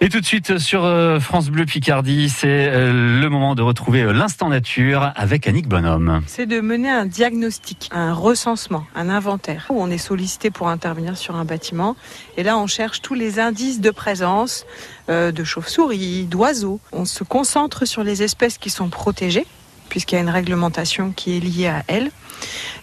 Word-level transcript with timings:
Et 0.00 0.10
tout 0.10 0.20
de 0.20 0.24
suite 0.24 0.58
sur 0.58 0.84
euh, 0.84 1.18
France 1.18 1.50
Bleu 1.50 1.64
Picardie, 1.64 2.28
c'est 2.28 2.68
euh, 2.68 3.20
le 3.20 3.28
moment 3.28 3.56
de 3.56 3.62
retrouver 3.62 4.02
euh, 4.02 4.12
l'instant 4.12 4.48
nature 4.48 5.10
avec 5.16 5.48
Annick 5.48 5.66
Bonhomme. 5.66 6.22
C'est 6.28 6.46
de 6.46 6.60
mener 6.60 6.88
un 6.88 7.04
diagnostic, 7.04 7.88
un 7.90 8.12
recensement, 8.12 8.86
un 8.94 9.08
inventaire 9.08 9.66
où 9.70 9.82
on 9.82 9.90
est 9.90 9.98
sollicité 9.98 10.52
pour 10.52 10.68
intervenir 10.68 11.16
sur 11.16 11.34
un 11.34 11.44
bâtiment. 11.44 11.96
Et 12.36 12.44
là, 12.44 12.56
on 12.58 12.68
cherche 12.68 13.02
tous 13.02 13.14
les 13.14 13.40
indices 13.40 13.80
de 13.80 13.90
présence 13.90 14.66
de 15.08 15.44
chauves-souris, 15.44 16.26
d'oiseaux. 16.26 16.80
On 16.92 17.04
se 17.04 17.24
concentre 17.24 17.84
sur 17.86 18.04
les 18.04 18.22
espèces 18.22 18.58
qui 18.58 18.70
sont 18.70 18.90
protégées 18.90 19.46
puisqu'il 19.88 20.16
y 20.16 20.18
a 20.18 20.20
une 20.20 20.30
réglementation 20.30 21.12
qui 21.12 21.36
est 21.36 21.40
liée 21.40 21.68
à 21.68 21.82
elle. 21.88 22.10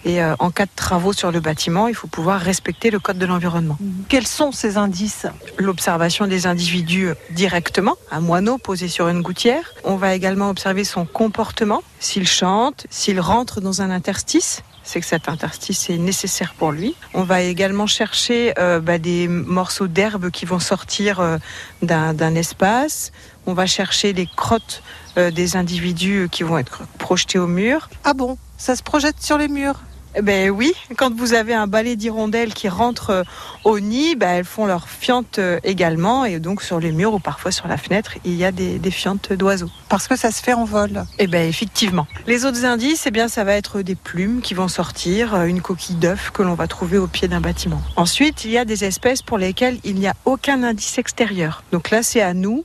Et 0.06 0.22
euh, 0.22 0.36
en 0.38 0.52
cas 0.52 0.66
de 0.66 0.70
travaux 0.76 1.12
sur 1.12 1.32
le 1.32 1.40
bâtiment, 1.40 1.88
il 1.88 1.94
faut 1.96 2.06
pouvoir 2.06 2.40
respecter 2.40 2.90
le 2.90 3.00
code 3.00 3.18
de 3.18 3.26
l'environnement. 3.26 3.76
Mhm. 3.80 4.04
Quels 4.08 4.26
sont 4.26 4.52
ces 4.52 4.76
indices? 4.76 5.26
L'observation 5.58 6.28
des 6.28 6.46
individus 6.46 7.10
directement, 7.32 7.96
un 8.12 8.20
moineau 8.20 8.56
posé 8.56 8.86
sur 8.86 9.08
une 9.08 9.20
gouttière. 9.20 9.74
On 9.82 9.96
va 9.96 10.14
également 10.14 10.48
observer 10.48 10.84
son 10.84 11.06
comportement, 11.06 11.82
s'il 11.98 12.28
chante, 12.28 12.86
s'il 12.88 13.18
rentre 13.18 13.60
dans 13.60 13.82
un 13.82 13.90
interstice, 13.90 14.62
c'est 14.86 15.00
que 15.00 15.06
cet 15.06 15.28
interstice 15.28 15.90
est 15.90 15.98
nécessaire 15.98 16.54
pour 16.54 16.70
lui. 16.70 16.94
On 17.12 17.24
va 17.24 17.42
également 17.42 17.88
chercher 17.88 18.54
euh, 18.58 18.78
bah, 18.78 18.98
des 18.98 19.26
morceaux 19.26 19.88
d'herbe 19.88 20.30
qui 20.30 20.46
vont 20.46 20.60
sortir 20.60 21.18
euh, 21.18 21.38
d'un 21.82 22.34
espace. 22.36 23.10
On 23.46 23.52
va 23.52 23.66
chercher 23.66 24.12
les 24.12 24.28
crottes 24.36 24.84
euh, 25.18 25.32
des 25.32 25.56
individus 25.56 26.28
qui 26.30 26.44
vont 26.44 26.58
être 26.58 26.82
projetés 26.98 27.40
au 27.40 27.48
mur. 27.48 27.90
Ah 28.04 28.14
bon? 28.14 28.38
Ça 28.56 28.76
se 28.76 28.84
projette 28.84 29.20
sur 29.20 29.38
les 29.38 29.48
murs? 29.48 29.80
Ben 30.22 30.50
oui, 30.50 30.72
quand 30.96 31.14
vous 31.14 31.34
avez 31.34 31.54
un 31.54 31.66
balai 31.66 31.96
d'hirondelles 31.96 32.54
qui 32.54 32.68
rentre 32.68 33.10
euh, 33.10 33.22
au 33.64 33.80
nid, 33.80 34.16
ben 34.16 34.28
elles 34.28 34.44
font 34.44 34.66
leur 34.66 34.88
fientes 34.88 35.38
euh, 35.38 35.58
également 35.64 36.24
et 36.24 36.38
donc 36.38 36.62
sur 36.62 36.80
les 36.80 36.92
murs 36.92 37.14
ou 37.14 37.18
parfois 37.18 37.50
sur 37.50 37.68
la 37.68 37.76
fenêtre, 37.76 38.14
il 38.24 38.34
y 38.34 38.44
a 38.44 38.52
des, 38.52 38.78
des 38.78 38.90
fientes 38.90 39.32
d'oiseaux. 39.32 39.70
Parce 39.88 40.08
que 40.08 40.16
ça 40.16 40.30
se 40.30 40.42
fait 40.42 40.54
en 40.54 40.64
vol. 40.64 41.04
Eh 41.18 41.26
ben 41.26 41.48
effectivement. 41.48 42.06
Les 42.26 42.44
autres 42.44 42.64
indices, 42.64 43.04
eh 43.06 43.10
bien 43.10 43.28
ça 43.28 43.44
va 43.44 43.54
être 43.54 43.82
des 43.82 43.94
plumes 43.94 44.40
qui 44.40 44.54
vont 44.54 44.68
sortir, 44.68 45.34
euh, 45.34 45.44
une 45.44 45.60
coquille 45.60 45.96
d'œuf 45.96 46.30
que 46.30 46.42
l'on 46.42 46.54
va 46.54 46.66
trouver 46.66 46.98
au 46.98 47.06
pied 47.06 47.28
d'un 47.28 47.40
bâtiment. 47.40 47.82
Ensuite, 47.96 48.44
il 48.44 48.50
y 48.50 48.58
a 48.58 48.64
des 48.64 48.84
espèces 48.84 49.22
pour 49.22 49.38
lesquelles 49.38 49.78
il 49.84 49.96
n'y 49.96 50.08
a 50.08 50.14
aucun 50.24 50.62
indice 50.62 50.98
extérieur. 50.98 51.62
Donc 51.72 51.90
là, 51.90 52.02
c'est 52.02 52.22
à 52.22 52.34
nous 52.34 52.64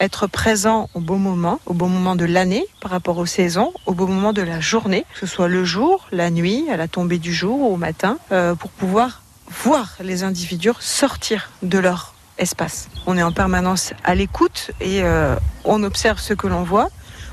être 0.00 0.26
présents 0.26 0.88
au 0.94 1.00
bon 1.00 1.18
moment, 1.18 1.60
au 1.66 1.74
bon 1.74 1.88
moment 1.88 2.16
de 2.16 2.24
l'année 2.24 2.64
par 2.80 2.90
rapport 2.90 3.18
aux 3.18 3.26
saisons, 3.26 3.72
au 3.86 3.94
bon 3.94 4.06
moment 4.06 4.32
de 4.32 4.42
la 4.42 4.60
journée, 4.60 5.04
que 5.12 5.20
ce 5.20 5.26
soit 5.26 5.48
le 5.48 5.64
jour, 5.64 6.06
la 6.12 6.30
nuit, 6.30 6.68
à 6.70 6.76
la 6.76 6.88
tombée 6.88 7.18
du 7.18 7.32
jour 7.32 7.60
ou 7.60 7.74
au 7.74 7.76
matin, 7.76 8.18
euh, 8.32 8.54
pour 8.54 8.70
pouvoir 8.70 9.22
voir 9.64 9.96
les 10.00 10.22
individus 10.22 10.72
sortir 10.78 11.50
de 11.62 11.78
leur 11.78 12.14
espace. 12.38 12.88
On 13.06 13.16
est 13.16 13.22
en 13.22 13.32
permanence 13.32 13.92
à 14.04 14.14
l'écoute 14.14 14.70
et 14.80 15.02
euh, 15.02 15.36
on 15.64 15.82
observe 15.82 16.18
ce 16.20 16.34
que 16.34 16.46
l'on 16.46 16.62
voit 16.62 16.88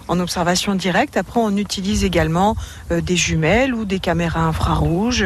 en 0.09 0.19
observation 0.22 0.75
directe. 0.75 1.17
Après, 1.17 1.39
on 1.39 1.56
utilise 1.58 2.03
également 2.06 2.56
euh, 2.91 3.02
des 3.02 3.17
jumelles 3.17 3.73
ou 3.73 3.86
des 3.86 4.00
caméras 4.00 4.41
infrarouges, 4.41 5.25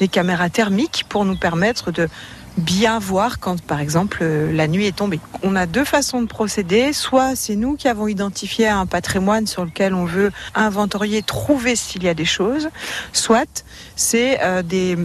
des 0.00 0.08
caméras 0.08 0.50
thermiques 0.50 1.06
pour 1.08 1.24
nous 1.24 1.36
permettre 1.36 1.92
de 1.92 2.08
bien 2.56 2.98
voir 2.98 3.38
quand, 3.38 3.60
par 3.62 3.80
exemple, 3.80 4.18
euh, 4.22 4.52
la 4.52 4.68
nuit 4.68 4.86
est 4.86 4.96
tombée. 4.96 5.20
On 5.42 5.56
a 5.56 5.66
deux 5.66 5.84
façons 5.84 6.22
de 6.22 6.26
procéder. 6.26 6.92
Soit 6.92 7.36
c'est 7.36 7.56
nous 7.56 7.76
qui 7.76 7.88
avons 7.88 8.08
identifié 8.08 8.68
un 8.68 8.86
patrimoine 8.86 9.46
sur 9.46 9.64
lequel 9.64 9.94
on 9.94 10.04
veut 10.04 10.32
inventorier, 10.54 11.22
trouver 11.22 11.76
s'il 11.76 12.02
y 12.02 12.08
a 12.08 12.14
des 12.14 12.24
choses. 12.24 12.68
Soit 13.12 13.64
c'est 13.94 14.38
euh, 14.42 14.62
des, 14.62 14.96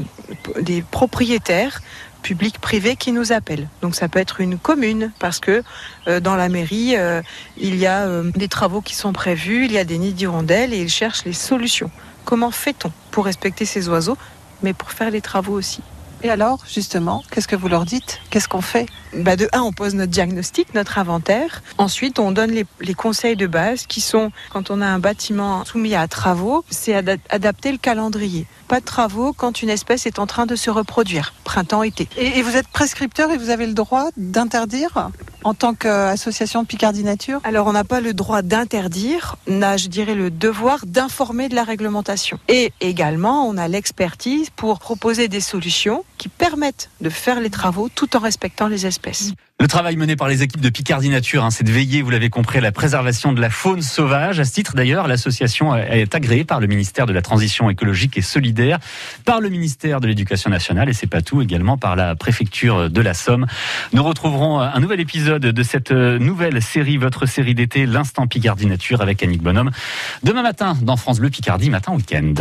propriétaires 0.91 1.81
publics 2.21 2.59
privés 2.59 2.95
qui 2.95 3.11
nous 3.11 3.31
appellent. 3.31 3.67
Donc 3.81 3.95
ça 3.95 4.07
peut 4.07 4.19
être 4.19 4.41
une 4.41 4.57
commune 4.57 5.11
parce 5.19 5.39
que 5.39 5.63
euh, 6.07 6.19
dans 6.19 6.35
la 6.35 6.49
mairie, 6.49 6.95
il 7.57 7.75
y 7.75 7.87
a 7.87 8.07
des 8.23 8.47
travaux 8.47 8.81
qui 8.81 8.95
sont 8.95 9.11
prévus, 9.11 9.65
il 9.65 9.71
y 9.71 9.77
a 9.77 9.83
des 9.83 9.97
nids 9.97 10.13
d'hirondelles 10.13 10.73
et 10.73 10.81
ils 10.81 10.89
cherchent 10.89 11.25
les 11.25 11.33
solutions. 11.33 11.89
Comment 12.23 12.51
fait-on 12.51 12.91
pour 13.09 13.25
respecter 13.25 13.65
ces 13.65 13.89
oiseaux, 13.89 14.17
mais 14.61 14.73
pour 14.73 14.91
faire 14.91 15.09
les 15.09 15.21
travaux 15.21 15.53
aussi? 15.53 15.81
Et 16.23 16.29
alors, 16.29 16.59
justement, 16.67 17.23
qu'est-ce 17.31 17.47
que 17.47 17.55
vous 17.55 17.67
leur 17.67 17.85
dites? 17.85 18.21
Qu'est-ce 18.29 18.47
qu'on 18.47 18.61
fait? 18.61 18.87
Bah 19.15 19.35
De 19.35 19.47
un, 19.53 19.61
on 19.61 19.71
pose 19.71 19.95
notre 19.95 20.11
diagnostic, 20.11 20.73
notre 20.73 20.97
inventaire. 20.97 21.63
Ensuite, 21.77 22.19
on 22.19 22.31
donne 22.31 22.51
les, 22.51 22.65
les, 22.79 22.93
conseils 22.93 23.35
de 23.35 23.47
base 23.47 23.85
qui 23.87 24.01
sont, 24.01 24.31
quand 24.51 24.71
on 24.71 24.81
a 24.81 24.85
un 24.85 24.99
bâtiment 24.99 25.65
soumis 25.65 25.95
à 25.95 26.07
travaux, 26.07 26.63
c'est 26.69 26.93
adapter 27.29 27.71
le 27.71 27.77
calendrier. 27.77 28.45
Pas 28.67 28.79
de 28.79 28.85
travaux 28.85 29.33
quand 29.33 29.61
une 29.61 29.69
espèce 29.69 30.05
est 30.05 30.19
en 30.19 30.27
train 30.27 30.45
de 30.45 30.55
se 30.55 30.69
reproduire, 30.69 31.33
printemps-été. 31.43 32.07
Et, 32.17 32.39
et 32.39 32.41
vous 32.41 32.55
êtes 32.55 32.67
prescripteur 32.67 33.31
et 33.31 33.37
vous 33.37 33.49
avez 33.49 33.67
le 33.67 33.73
droit 33.73 34.09
d'interdire 34.17 35.09
en 35.43 35.53
tant 35.53 35.73
qu'association 35.73 36.61
de 36.63 36.67
Picardie 36.67 37.03
Nature? 37.03 37.39
Alors, 37.43 37.67
on 37.67 37.73
n'a 37.73 37.83
pas 37.83 38.01
le 38.01 38.13
droit 38.13 38.41
d'interdire, 38.41 39.35
on 39.47 39.61
a, 39.61 39.77
je 39.77 39.87
dirais, 39.87 40.15
le 40.15 40.29
devoir 40.29 40.85
d'informer 40.85 41.49
de 41.49 41.55
la 41.55 41.63
réglementation. 41.63 42.39
Et 42.47 42.71
également, 42.81 43.47
on 43.47 43.57
a 43.57 43.67
l'expertise 43.67 44.49
pour 44.51 44.79
proposer 44.79 45.27
des 45.27 45.41
solutions 45.41 46.03
qui 46.21 46.29
permettent 46.29 46.91
de 47.01 47.09
faire 47.09 47.39
les 47.39 47.49
travaux 47.49 47.89
tout 47.89 48.15
en 48.15 48.19
respectant 48.19 48.67
les 48.67 48.85
espèces. 48.85 49.33
Le 49.59 49.67
travail 49.67 49.95
mené 49.95 50.15
par 50.15 50.27
les 50.27 50.43
équipes 50.43 50.61
de 50.61 50.69
Picardie 50.69 51.09
Nature, 51.09 51.43
hein, 51.43 51.49
c'est 51.49 51.63
de 51.63 51.71
veiller, 51.71 52.03
vous 52.03 52.11
l'avez 52.11 52.29
compris, 52.29 52.59
à 52.59 52.61
la 52.61 52.71
préservation 52.71 53.33
de 53.33 53.41
la 53.41 53.49
faune 53.49 53.81
sauvage. 53.81 54.39
À 54.39 54.45
ce 54.45 54.53
titre, 54.53 54.75
d'ailleurs, 54.75 55.07
l'association 55.07 55.75
est 55.75 56.13
agréée 56.13 56.43
par 56.43 56.59
le 56.59 56.67
ministère 56.67 57.07
de 57.07 57.13
la 57.13 57.23
Transition 57.23 57.71
écologique 57.71 58.19
et 58.19 58.21
solidaire, 58.21 58.77
par 59.25 59.41
le 59.41 59.49
ministère 59.49 59.99
de 59.99 60.05
l'Éducation 60.05 60.51
nationale, 60.51 60.89
et 60.89 60.93
c'est 60.93 61.07
pas 61.07 61.23
tout, 61.23 61.41
également 61.41 61.79
par 61.79 61.95
la 61.95 62.15
préfecture 62.15 62.91
de 62.91 63.01
la 63.01 63.15
Somme. 63.15 63.47
Nous 63.91 64.03
retrouverons 64.03 64.59
un 64.59 64.79
nouvel 64.79 64.99
épisode 64.99 65.41
de 65.41 65.63
cette 65.63 65.89
nouvelle 65.89 66.61
série, 66.61 66.97
votre 66.97 67.25
série 67.25 67.55
d'été, 67.55 67.87
l'Instant 67.87 68.27
Picardie 68.27 68.67
Nature, 68.67 69.01
avec 69.01 69.23
Annick 69.23 69.41
Bonhomme, 69.41 69.71
demain 70.21 70.43
matin 70.43 70.77
dans 70.83 70.97
France 70.97 71.19
Bleu 71.19 71.31
Picardie, 71.31 71.71
matin 71.71 71.93
week-end. 71.93 72.35